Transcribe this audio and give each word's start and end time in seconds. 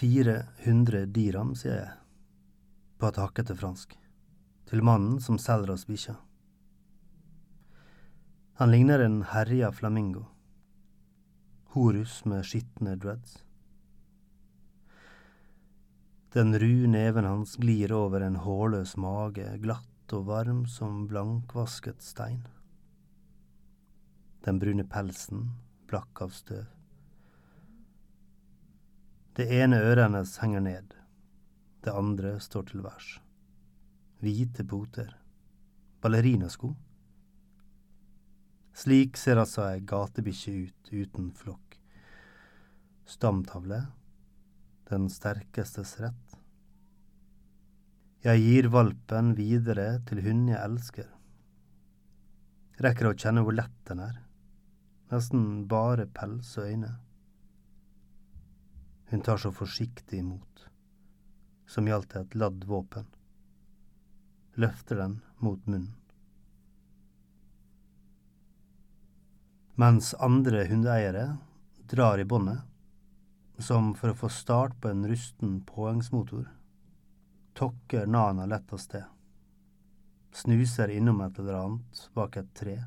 400 0.00 1.06
diram, 1.12 1.52
sier 1.52 1.74
jeg, 1.74 1.96
på 2.96 3.10
et 3.10 3.18
hakkete 3.20 3.52
fransk, 3.52 3.92
til 4.70 4.80
mannen 4.86 5.18
som 5.20 5.36
selger 5.36 5.74
oss 5.74 5.84
bikkja. 5.88 6.14
Han 8.60 8.72
ligner 8.72 9.04
en 9.04 9.18
herja 9.28 9.68
flamingo, 9.76 10.24
horus 11.76 12.22
med 12.24 12.48
skitne 12.48 12.96
dreads. 12.96 13.42
Den 16.32 16.56
ru 16.62 16.86
neven 16.88 17.28
hans 17.28 17.58
glir 17.60 17.92
over 17.92 18.24
en 18.24 18.40
hårløs 18.40 18.96
mage, 18.96 19.52
glatt 19.60 20.16
og 20.16 20.28
varm 20.32 20.64
som 20.64 21.06
blankvasket 21.12 22.00
stein. 22.00 22.44
Den 24.46 24.62
brune 24.62 24.88
pelsen, 24.88 25.50
blakk 25.90 26.24
av 26.24 26.32
støv. 26.32 26.79
Det 29.36 29.46
ene 29.60 29.78
øret 29.78 30.08
hennes 30.08 30.36
henger 30.42 30.60
ned, 30.60 30.94
det 31.84 31.92
andre 31.94 32.34
står 32.40 32.62
til 32.70 32.82
værs. 32.82 33.20
Hvite 34.20 34.64
poter. 34.64 35.14
Ballerinasko. 36.00 36.74
Slik 38.74 39.16
ser 39.20 39.38
altså 39.40 39.66
ei 39.68 39.84
gatebikkje 39.84 40.52
ut 40.64 40.92
uten 40.92 41.30
flokk. 41.36 41.76
Stamtavle 43.06 43.84
den 44.90 45.06
sterkestes 45.12 45.94
rett. 46.02 46.38
Jeg 48.24 48.42
gir 48.42 48.68
valpen 48.74 49.34
videre 49.38 50.00
til 50.08 50.24
hun 50.24 50.48
jeg 50.50 50.60
elsker. 50.60 51.06
Rekker 52.82 53.10
å 53.10 53.14
kjenne 53.14 53.44
hvor 53.46 53.56
lett 53.56 53.78
den 53.88 54.02
er. 54.04 54.18
Nesten 55.12 55.46
bare 55.70 56.08
pels 56.10 56.50
og 56.58 56.66
øyne. 56.66 56.90
Hun 59.10 59.20
tar 59.20 59.36
så 59.36 59.50
forsiktig 59.52 60.18
imot, 60.18 60.66
som 61.66 61.88
gjaldt 61.88 62.14
et 62.16 62.34
ladd 62.38 62.64
våpen. 62.64 63.08
Løfter 64.54 65.00
den 65.02 65.16
mot 65.38 65.66
munnen. 65.66 65.96
Mens 69.74 70.12
andre 70.14 70.62
hundeeiere 70.70 71.24
drar 71.90 72.22
i 72.22 72.24
båndet, 72.24 72.62
som 73.58 73.90
for 73.98 74.12
å 74.12 74.18
få 74.22 74.30
start 74.30 74.78
på 74.80 74.92
en 74.92 75.02
rusten 75.08 75.58
påhengsmotor. 75.66 76.46
Tokker 77.58 78.06
Nana 78.06 78.46
lett 78.46 78.72
av 78.72 78.78
sted. 78.78 79.04
Snuser 80.32 80.94
innom 80.94 81.20
et 81.26 81.38
eller 81.38 81.58
annet 81.64 82.08
bak 82.14 82.36
et 82.36 82.54
tre. 82.54 82.78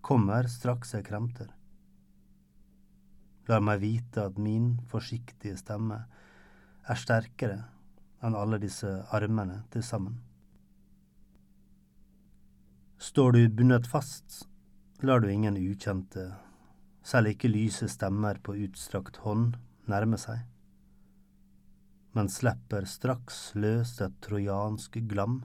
Kommer 0.00 0.48
straks 0.48 0.96
jeg 0.96 1.04
kremter. 1.12 1.52
Lar 3.48 3.62
meg 3.64 3.80
vite 3.82 4.26
at 4.28 4.38
min 4.38 4.74
forsiktige 4.90 5.56
stemme 5.58 6.02
er 6.90 6.98
sterkere 6.98 7.62
enn 8.20 8.36
alle 8.36 8.60
disse 8.60 8.90
armene 9.16 9.62
til 9.72 9.84
sammen. 9.86 10.18
Står 13.00 13.32
du 13.32 13.40
bundet 13.48 13.88
fast, 13.88 14.42
lar 15.00 15.22
du 15.22 15.30
ingen 15.32 15.56
ukjente, 15.56 16.26
selv 17.02 17.32
ikke 17.32 17.48
lyse 17.48 17.88
stemmer 17.88 18.36
på 18.44 18.58
utstrakt 18.66 19.22
hånd, 19.24 19.54
nærme 19.88 20.18
seg, 20.20 20.42
men 22.12 22.28
slipper 22.28 22.84
straks 22.84 23.38
løs 23.56 23.94
et 24.04 24.20
trojansk 24.26 25.00
glam, 25.08 25.40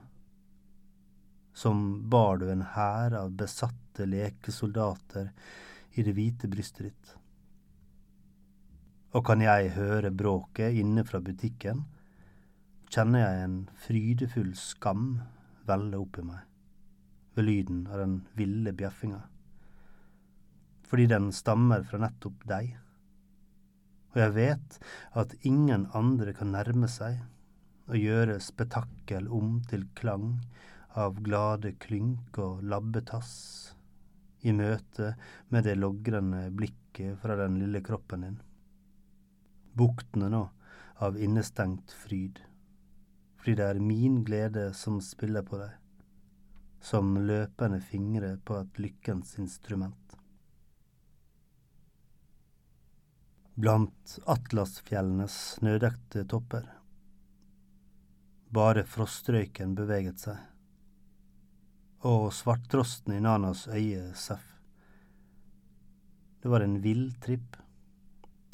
som 1.56 1.78
bar 2.12 2.42
du 2.42 2.50
en 2.52 2.66
hær 2.74 3.16
av 3.16 3.32
besatte 3.40 4.04
lekesoldater 4.04 5.30
i 5.96 6.04
det 6.04 6.12
hvite 6.12 6.50
brystet 6.52 6.90
ditt. 6.90 7.14
Og 9.14 9.24
kan 9.26 9.44
jeg 9.44 9.74
høre 9.76 10.10
bråket 10.10 10.76
inne 10.80 11.04
fra 11.06 11.20
butikken, 11.20 11.84
kjenner 12.90 13.22
jeg 13.22 13.44
en 13.44 13.60
frydefull 13.86 14.52
skam 14.58 15.06
velle 15.66 15.98
opp 15.98 16.18
i 16.20 16.26
meg 16.26 16.42
ved 17.36 17.44
lyden 17.44 17.84
av 17.92 18.00
den 18.00 18.18
ville 18.38 18.72
bjeffinga, 18.72 19.20
fordi 20.88 21.08
den 21.10 21.32
stammer 21.36 21.82
fra 21.84 22.00
nettopp 22.00 22.46
deg 22.48 22.76
og 24.16 24.22
jeg 24.22 24.32
vet 24.32 24.76
at 25.20 25.34
ingen 25.44 25.82
andre 25.92 26.32
kan 26.36 26.54
nærme 26.54 26.88
seg 26.88 27.18
og 27.84 27.98
gjøre 28.00 28.38
spetakkel 28.40 29.26
om 29.28 29.58
til 29.68 29.82
klang 29.98 30.38
av 30.96 31.18
glade 31.26 31.74
klynk 31.82 32.38
og 32.40 32.62
labbetass 32.64 33.34
i 34.48 34.54
møte 34.56 35.10
med 35.52 35.68
det 35.68 35.76
logrende 35.76 36.46
blikket 36.56 37.20
fra 37.20 37.36
den 37.42 37.58
lille 37.60 37.82
kroppen 37.84 38.24
din. 38.24 38.38
Buktene 39.76 40.30
nå 40.32 40.42
av 41.04 41.18
innestengt 41.20 41.92
fryd, 41.92 42.40
fordi 43.36 43.58
det 43.60 43.66
er 43.70 43.82
min 43.92 44.22
glede 44.24 44.70
som 44.74 45.02
spiller 45.04 45.44
på 45.44 45.60
deg, 45.60 45.76
som 46.80 47.16
løpende 47.28 47.82
fingre 47.84 48.36
på 48.44 48.56
et 48.62 48.80
lykkens 48.80 49.36
instrument. 49.42 50.06
blant 53.56 54.18
atlasfjellenes 54.28 55.36
snødekte 55.56 56.26
topper. 56.28 56.66
Bare 58.52 58.84
frostrøyken 58.84 59.72
beveget 59.78 60.20
seg, 60.26 60.36
og 62.06 62.28
svarttrosten 62.36 63.16
i 63.16 63.22
Nanas 63.24 63.64
øye 63.72 64.10
seff. 64.14 64.44
Det 66.42 66.52
var 66.52 66.62
en 66.62 66.76
vill 66.84 67.08
tripp. 67.24 67.56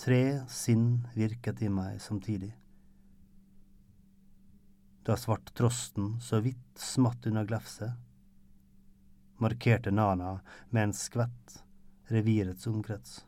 Tre 0.03 0.23
sinn 0.51 1.07
virket 1.15 1.63
i 1.63 1.69
meg 1.71 2.01
samtidig. 2.03 2.51
Da 5.07 5.15
svarttrosten 5.19 6.17
så 6.23 6.41
vidt 6.43 6.79
smatt 6.79 7.27
under 7.31 7.47
glefset, 7.47 7.95
markerte 9.43 9.91
Nana 9.95 10.41
med 10.71 10.89
en 10.89 10.97
skvett 10.97 11.61
revirets 12.11 12.67
omkrets 12.71 13.21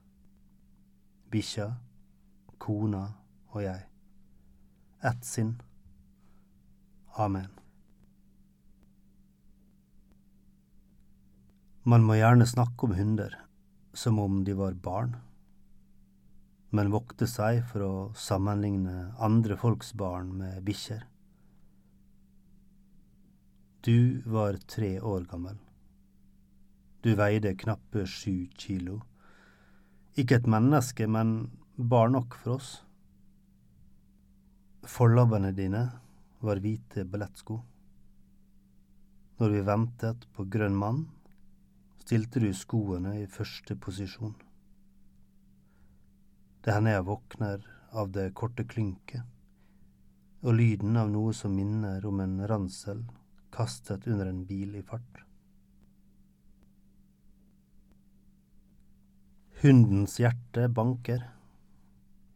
bikkja, 1.35 1.73
kona 2.63 3.03
og 3.51 3.65
jeg. 3.65 3.81
Ett 5.05 5.27
sinn. 5.27 5.57
Amen. 7.19 7.51
Man 11.85 12.07
må 12.07 12.17
gjerne 12.17 12.47
snakke 12.49 12.87
om 12.87 12.95
hunder 12.97 13.35
som 13.95 14.19
om 14.23 14.41
de 14.47 14.55
var 14.57 14.79
barn, 14.79 15.17
men 16.75 16.91
vokte 16.91 17.27
seg 17.31 17.61
for 17.71 17.87
å 17.87 17.97
sammenligne 18.19 19.13
andre 19.23 19.55
folks 19.59 19.93
barn 19.95 20.33
med 20.41 20.63
bikkjer. 20.67 21.05
Du 23.87 24.25
var 24.27 24.59
tre 24.67 24.97
år 24.99 25.27
gammel. 25.31 25.59
Du 27.05 27.13
veide 27.21 27.53
knappe 27.61 28.07
sju 28.11 28.49
kilo. 28.59 29.03
Ikke 30.19 30.41
et 30.41 30.49
menneske, 30.51 31.07
men 31.07 31.51
bar 31.77 32.11
nok 32.11 32.35
for 32.41 32.57
oss. 32.57 32.71
Forlabbene 34.89 35.53
dine 35.55 35.85
var 36.45 36.63
hvite 36.65 37.05
ballettsko. 37.05 37.59
Når 39.39 39.55
vi 39.55 39.63
ventet 39.69 40.27
på 40.35 40.49
grønn 40.51 40.75
mann, 40.81 41.05
stilte 42.03 42.43
du 42.43 42.51
skoene 42.57 43.15
i 43.21 43.31
første 43.31 43.77
posisjon. 43.77 44.35
Det 46.65 46.73
hender 46.73 46.95
jeg 46.97 47.05
våkner 47.05 47.65
av 47.93 48.13
det 48.17 48.31
korte 48.39 48.65
klynket 48.65 49.21
og 50.45 50.57
lyden 50.57 50.97
av 50.97 51.11
noe 51.13 51.33
som 51.37 51.53
minner 51.57 52.05
om 52.09 52.21
en 52.25 52.39
ransel 52.49 53.03
kastet 53.55 54.07
under 54.09 54.29
en 54.29 54.43
bil 54.49 54.75
i 54.77 54.83
fart. 54.85 55.21
Hundens 59.61 60.19
hjerte 60.21 60.67
banker, 60.69 61.23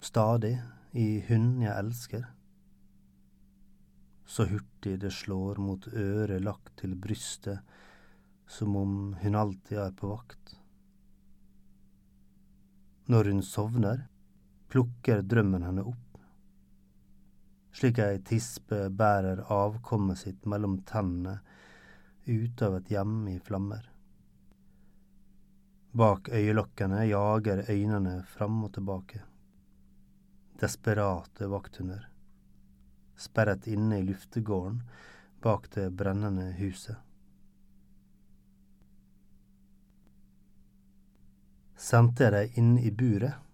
stadig, 0.01 0.55
i 0.97 1.21
hunden 1.29 1.65
jeg 1.67 1.77
elsker. 1.77 2.23
Så 4.29 4.47
hurtig 4.49 4.95
det 5.03 5.13
slår 5.13 5.61
mot 5.61 5.89
øret 5.93 6.45
lagt 6.45 6.73
til 6.81 6.95
brystet, 6.97 7.61
som 8.49 8.77
om 8.77 8.95
hun 9.21 9.37
alltid 9.37 9.83
er 9.85 9.93
på 9.97 10.13
vakt. 10.15 10.55
Når 13.09 13.33
hun 13.33 13.45
sovner, 13.45 14.07
plukker 14.69 15.23
drømmen 15.23 15.65
henne 15.65 15.85
opp, 15.89 16.19
slik 17.73 18.01
ei 18.03 18.19
tispe 18.25 18.89
bærer 18.91 19.45
avkommet 19.53 20.21
sitt 20.23 20.45
mellom 20.47 20.81
tennene 20.89 21.39
ut 22.29 22.63
av 22.63 22.77
et 22.77 22.91
hjem 22.93 23.17
i 23.33 23.39
flammer. 23.41 23.87
Bak 25.99 26.29
øyelokkene 26.29 27.07
jager 27.09 27.65
øynene 27.71 28.23
fram 28.29 28.61
og 28.65 28.75
tilbake. 28.77 29.23
Desperate 30.61 31.49
vakthunder. 31.49 32.05
Sperret 33.17 33.67
inne 33.67 33.99
i 33.99 34.05
luftegården 34.05 34.83
bak 35.43 35.71
det 35.75 35.89
brennende 35.97 36.53
huset. 36.59 36.99
Sendte 41.79 42.27
jeg 42.27 42.35
deg 42.35 42.59
inn 42.59 42.73
i 42.83 42.91
buret? 42.91 43.48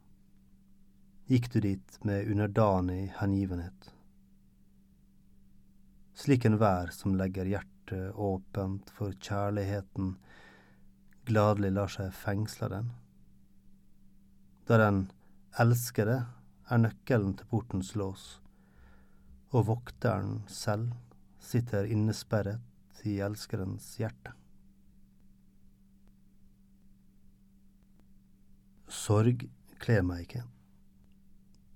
Gikk 1.26 1.52
du 1.52 1.60
dit 1.60 2.04
med 2.04 2.28
underdanig 2.28 3.14
hengivenhet. 3.16 3.92
Slik 6.14 6.44
en 6.44 6.58
vær 6.60 6.92
som 6.92 7.16
legger 7.16 7.48
hjertet 7.48 8.12
åpent 8.14 8.92
for 8.92 9.16
kjærligheten, 9.16 10.14
gladelig 11.24 11.72
lar 11.72 11.92
seg 11.94 12.12
fengsle 12.12 12.68
den. 12.74 12.92
Da 14.68 14.78
den 14.84 15.00
elskede 15.60 16.20
er 16.68 16.84
nøkkelen 16.84 17.34
til 17.40 17.48
portens 17.48 17.94
lås, 17.96 18.28
og 19.56 19.68
vokteren 19.72 20.42
selv 20.48 20.92
sitter 21.40 21.88
innesperret 21.88 23.04
i 23.08 23.18
elskerens 23.24 23.94
hjerte. 24.00 24.36
Sorg 28.88 29.48
kler 29.80 30.04
meg 30.06 30.28
ikke 30.28 30.44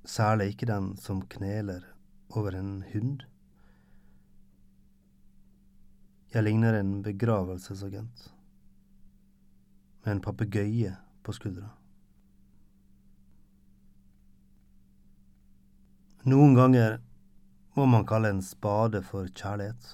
særlig 0.04 0.52
ikke 0.52 0.68
den 0.70 0.92
som 0.96 1.22
kneler 1.30 1.82
over 2.30 2.54
en 2.58 2.82
hund. 2.92 3.24
Jeg 6.34 6.44
ligner 6.44 6.76
en 6.76 7.02
begravelsesagent 7.02 8.28
med 10.04 10.12
en 10.12 10.20
papegøye 10.20 10.92
på 11.24 11.32
skuldra. 11.32 11.70
Noen 16.28 16.52
ganger 16.58 16.98
må 17.78 17.86
man 17.88 18.04
kalle 18.04 18.34
en 18.34 18.42
spade 18.44 19.00
for 19.06 19.30
kjærlighet, 19.32 19.92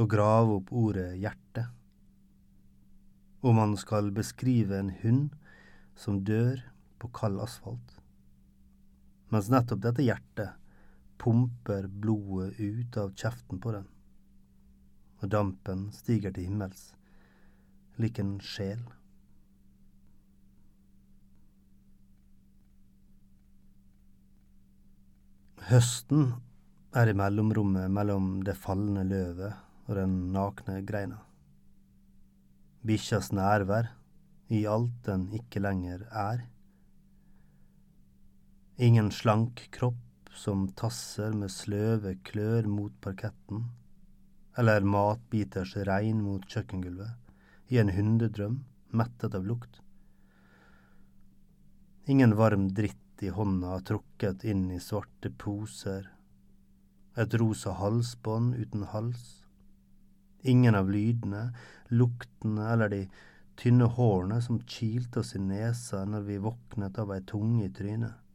og 0.00 0.08
grave 0.10 0.56
opp 0.58 0.72
ordet 0.74 1.12
hjerte. 1.20 1.68
Om 3.46 3.60
man 3.60 3.76
skal 3.78 4.10
beskrive 4.10 4.80
en 4.80 4.90
hund 5.02 5.28
som 5.94 6.24
dør 6.26 6.58
på 6.98 7.10
kald 7.14 7.40
asfalt, 7.42 7.96
mens 9.32 9.50
nettopp 9.52 9.82
dette 9.84 10.04
hjertet 10.06 10.54
pumper 11.18 11.88
blodet 11.88 12.60
ut 12.60 12.96
av 13.00 13.14
kjeften 13.16 13.60
på 13.62 13.72
den, 13.74 13.88
og 15.20 15.32
dampen 15.32 15.88
stiger 15.96 16.34
til 16.34 16.50
himmels, 16.50 16.92
lik 18.00 18.20
en 18.20 18.36
sjel. 18.44 18.82
Høsten 25.66 26.28
er 26.94 27.10
i 27.10 27.16
mellomrommet 27.18 27.90
mellom 27.90 28.36
det 28.46 28.54
falne 28.60 29.02
løvet 29.08 29.56
og 29.88 29.96
den 29.98 30.12
nakne 30.34 30.78
greina. 30.86 31.18
Bikkjas 32.86 33.32
nærvær 33.34 33.88
i 34.54 34.62
alt 34.70 34.94
den 35.08 35.26
ikke 35.34 35.64
lenger 35.64 36.04
er 36.06 36.44
Ingen 38.78 39.10
slank 39.10 39.70
kropp 39.70 40.28
som 40.34 40.66
tasser 40.76 41.32
med 41.32 41.48
sløve 41.48 42.10
klør 42.28 42.66
mot 42.68 42.92
parketten, 43.00 43.62
eller 44.60 44.84
matbiters 44.84 45.70
regn 45.88 46.18
mot 46.20 46.44
kjøkkengulvet, 46.44 47.14
i 47.72 47.78
en 47.80 47.88
hundedrøm 47.96 48.58
mettet 48.92 49.32
av 49.38 49.46
lukt. 49.48 49.78
Ingen 52.04 52.34
varm 52.36 52.66
dritt 52.76 53.24
i 53.24 53.30
hånda 53.32 53.78
trukket 53.92 54.44
inn 54.44 54.66
i 54.76 54.82
svarte 54.88 55.32
poser, 55.32 56.12
et 57.16 57.38
rosa 57.40 57.72
halsbånd 57.80 58.60
uten 58.60 58.84
hals. 58.92 59.24
Ingen 60.44 60.76
av 60.76 60.92
lydene, 60.92 61.46
luktene 61.88 62.68
eller 62.74 62.92
de 62.92 63.02
tynne 63.56 63.88
hårene 63.96 64.42
som 64.44 64.60
kilte 64.68 65.24
oss 65.24 65.32
i 65.32 65.40
nesa 65.40 66.04
når 66.04 66.28
vi 66.28 66.40
våknet 66.50 67.00
av 67.00 67.16
ei 67.16 67.22
tunge 67.24 67.64
i 67.70 67.72
trynet 67.72 68.25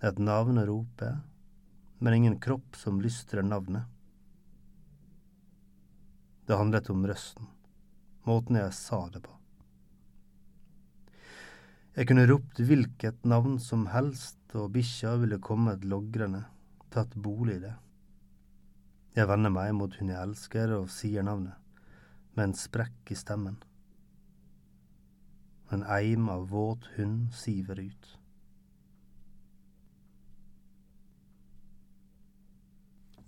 et 0.00 0.18
navn 0.18 0.56
å 0.56 0.64
rope, 0.64 1.10
men 2.00 2.14
ingen 2.16 2.38
kropp 2.40 2.76
som 2.80 3.02
lystrer 3.04 3.44
navnet. 3.44 3.84
Det 6.48 6.56
handlet 6.56 6.88
om 6.90 7.04
røsten, 7.06 7.50
måten 8.24 8.56
jeg 8.56 8.72
sa 8.74 9.02
det 9.12 9.20
på. 9.26 9.34
Jeg 11.98 12.08
kunne 12.08 12.24
ropt 12.30 12.62
hvilket 12.64 13.26
navn 13.28 13.58
som 13.60 13.84
helst, 13.92 14.38
og 14.56 14.72
bikkja 14.72 15.12
ville 15.20 15.40
kommet 15.42 15.84
logrende, 15.84 16.46
tatt 16.90 17.12
bolig 17.14 17.58
i 17.58 17.64
det. 17.66 17.74
Jeg 19.18 19.28
vender 19.28 19.52
meg 19.52 19.74
mot 19.76 19.98
hun 19.98 20.14
jeg 20.14 20.22
elsker, 20.22 20.72
og 20.78 20.88
sier 20.94 21.26
navnet, 21.26 21.58
med 22.32 22.48
en 22.48 22.56
sprekk 22.56 23.12
i 23.12 23.18
stemmen. 23.18 23.60
En 25.70 25.84
eim 25.84 26.30
av 26.32 26.48
våt 26.54 26.88
hund 26.96 27.34
siver 27.36 27.84
ut. 27.84 28.14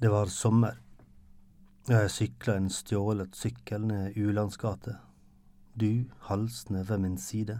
Det 0.02 0.08
var 0.10 0.26
sommer, 0.26 0.80
og 1.86 1.92
jeg 1.94 2.08
sykla 2.10 2.56
en 2.58 2.64
stjålet 2.74 3.36
sykkel 3.38 3.84
ned 3.86 4.16
Ulandsgate, 4.18 4.96
du 5.78 6.08
halsende 6.26 6.80
ved 6.88 6.98
min 7.04 7.14
side, 7.22 7.54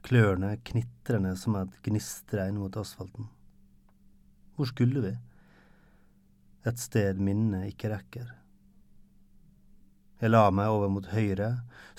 klørne 0.00 0.54
knitrende 0.64 1.34
som 1.36 1.58
et 1.60 1.74
gnistregn 1.84 2.56
mot 2.56 2.78
asfalten. 2.80 3.28
Hvor 4.56 4.70
skulle 4.70 5.02
vi? 5.04 5.10
Et 6.64 6.80
sted 6.80 7.20
minnet 7.20 7.68
ikke 7.68 7.90
rekker. 7.92 8.32
Jeg 10.24 10.32
la 10.32 10.46
meg 10.48 10.72
over 10.72 10.88
mot 10.94 11.10
høyre, 11.12 11.50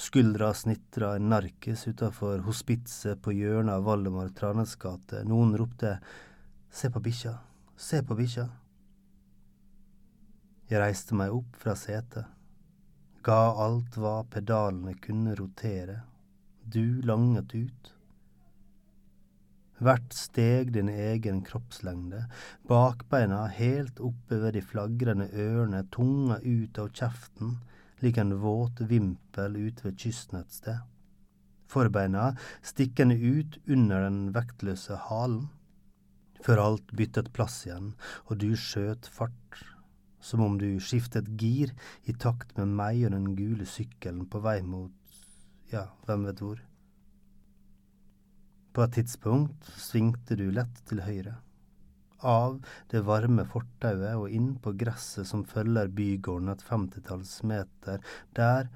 skuldra 0.02 0.50
snitra 0.58 1.12
en 1.20 1.30
narkis 1.36 1.86
utafor 1.86 2.42
hospitset 2.50 3.22
på 3.22 3.38
hjørnet 3.38 3.76
av 3.76 3.86
Valdemar 3.86 4.34
Tranes 4.34 4.74
gate. 4.82 5.22
Noen 5.30 5.54
ropte 5.62 6.00
Se 6.74 6.90
på 6.90 7.06
bikkja, 7.06 7.38
se 7.78 8.02
på 8.02 8.18
bikkja. 8.18 8.50
Jeg 10.72 10.80
reiste 10.80 11.18
meg 11.20 11.34
opp 11.36 11.58
fra 11.60 11.74
setet, 11.76 12.28
ga 13.28 13.40
alt 13.60 13.98
hva 14.00 14.22
pedalene 14.32 14.94
kunne 15.04 15.34
rotere, 15.36 15.98
du 16.64 17.02
langet 17.04 17.52
ut. 17.52 17.90
Hvert 19.84 20.16
steg 20.16 20.72
din 20.78 20.88
egen 20.88 21.42
kroppslengde, 21.44 22.22
bakbeina 22.72 23.42
helt 23.52 24.00
oppe 24.00 24.40
ved 24.46 24.56
de 24.56 24.62
flagrende 24.64 25.28
ørene, 25.36 25.82
tunga 25.92 26.40
ut 26.40 26.80
av 26.80 26.88
kjeften, 26.96 27.58
lik 28.00 28.22
en 28.24 28.32
våt 28.40 28.80
vimpel 28.94 29.60
ute 29.60 29.90
ved 29.90 30.00
kysten 30.00 30.40
et 30.40 30.56
sted. 30.56 30.80
Forbeina 31.68 32.30
stikkende 32.64 33.20
ut 33.20 33.60
under 33.68 34.08
den 34.08 34.24
vektløse 34.40 34.96
halen. 35.10 35.50
Før 36.40 36.64
alt 36.64 36.96
byttet 36.96 37.34
plass 37.36 37.60
igjen, 37.68 37.92
og 38.32 38.40
du 38.40 38.54
skjøt 38.56 39.12
fart 39.12 39.60
som 40.22 40.44
om 40.46 40.58
du 40.62 40.70
skiftet 40.80 41.30
gir 41.42 41.74
i 42.10 42.14
takt 42.14 42.54
med 42.58 42.74
meg 42.80 43.06
og 43.08 43.16
den 43.16 43.32
gule 43.38 43.68
sykkelen 43.68 44.28
på 44.30 44.42
vei 44.46 44.60
mot 44.66 44.92
ja, 45.72 45.88
hvem 46.06 46.28
vet 46.28 46.44
hvor. 46.44 46.60
På 48.72 48.86
et 48.86 48.96
tidspunkt 48.96 49.68
svingte 49.80 50.38
du 50.40 50.46
lett 50.54 50.78
til 50.88 51.04
høyre, 51.04 51.36
av 52.22 52.60
det 52.94 53.02
varme 53.08 53.44
fortauet 53.50 54.14
og 54.14 54.32
inn 54.32 54.54
på 54.64 54.76
gresset 54.80 55.28
som 55.28 55.44
følger 55.48 55.92
bygården 55.92 56.54
et 56.54 56.64
femtitalls 56.64 57.34
meter. 57.48 58.00
Der 58.38 58.70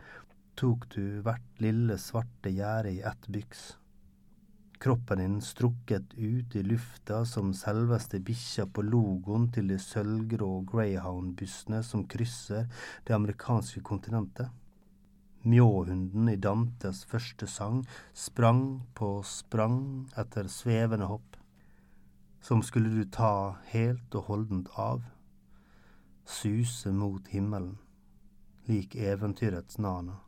tok 0.60 0.88
du 0.96 1.22
hvert 1.24 1.64
lille 1.64 2.00
svarte 2.02 2.52
gjerde 2.52 2.96
i 2.96 3.04
ett 3.06 3.30
byks 3.32 3.76
kroppen 4.80 5.18
din 5.18 5.42
strukket 5.42 6.14
ut 6.14 6.56
i 6.56 6.64
lufta 6.64 7.26
som 7.26 7.54
selveste 7.54 8.20
bikkja 8.20 8.66
på 8.68 8.84
logoen 8.86 9.48
til 9.54 9.70
de 9.72 9.78
sølvgrå 9.82 10.50
greyhound-bussene 10.72 11.82
som 11.84 12.06
krysser 12.10 12.68
det 13.08 13.16
amerikanske 13.16 13.82
kontinentet. 13.86 14.52
Mjåhunden 15.46 16.30
i 16.30 16.36
Dantes 16.42 17.04
første 17.06 17.48
sang 17.48 17.84
sprang 18.14 18.82
på 18.98 19.20
sprang 19.24 19.80
etter 20.18 20.50
svevende 20.50 21.06
hopp. 21.12 21.38
Som 22.42 22.64
skulle 22.66 22.90
du 22.90 23.06
ta 23.10 23.56
helt 23.70 24.16
og 24.18 24.30
holdent 24.30 24.70
av, 24.78 25.04
suse 26.26 26.92
mot 26.94 27.28
himmelen, 27.30 27.78
lik 28.66 28.96
eventyrets 28.96 29.78
Nana, 29.78 30.20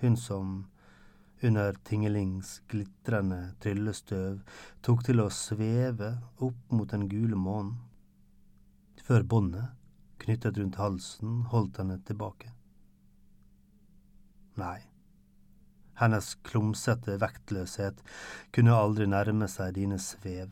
hun 0.00 0.16
som 0.16 0.66
under 1.42 1.76
Tingelings 1.86 2.62
glitrende 2.66 3.52
tryllestøv 3.62 4.40
tok 4.82 5.04
til 5.06 5.22
å 5.22 5.28
sveve 5.30 6.10
opp 6.42 6.74
mot 6.74 6.90
den 6.90 7.06
gule 7.10 7.38
månen, 7.38 7.76
før 9.06 9.22
båndet, 9.22 9.70
knyttet 10.18 10.58
rundt 10.58 10.80
halsen, 10.82 11.42
holdt 11.52 11.78
henne 11.78 12.00
tilbake. 12.08 12.50
Nei, 14.58 14.82
hennes 16.02 16.34
klumsete 16.42 17.16
vektløshet 17.22 18.02
kunne 18.54 18.74
aldri 18.74 19.06
nærme 19.06 19.46
seg 19.50 19.76
dine 19.78 20.00
svev. 20.02 20.50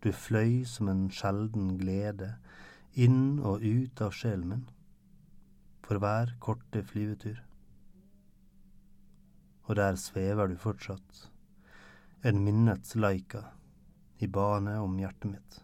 Du 0.00 0.12
fløy 0.12 0.64
som 0.68 0.88
en 0.88 1.06
sjelden 1.12 1.74
glede, 1.80 2.34
inn 2.96 3.40
og 3.44 3.64
ut 3.64 4.00
av 4.04 4.16
sjelen 4.16 4.48
min, 4.48 4.68
for 5.84 6.00
hver 6.00 6.32
korte 6.40 6.80
flyvetur 6.88 7.42
og 9.64 9.76
der 9.78 9.96
svever 10.00 10.50
du 10.50 10.56
fortsatt, 10.60 11.28
en 12.24 12.42
minnets 12.44 12.94
laika 12.96 13.46
i 14.18 14.28
bane 14.28 14.76
om 14.80 14.98
hjertet 15.00 15.30
mitt. 15.30 15.60